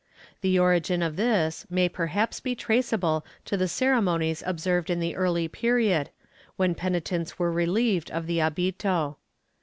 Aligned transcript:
The 0.41 0.57
origin 0.57 1.03
of 1.03 1.15
this 1.15 1.67
may 1.69 1.87
perhaps 1.87 2.39
be 2.39 2.55
traceable 2.55 3.23
to 3.45 3.55
the 3.55 3.67
ceremonies 3.67 4.41
observed 4.43 4.89
in 4.89 4.99
the 4.99 5.15
early 5.15 5.47
period, 5.47 6.09
when 6.55 6.73
penitents 6.73 7.37
were 7.37 7.53
reUeved 7.53 8.09
of 8.09 8.25
the 8.25 8.39
ahito. 8.39 9.17